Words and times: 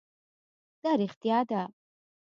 دا 0.81 0.91
رښتیا 0.99 1.37
ده 1.49 1.61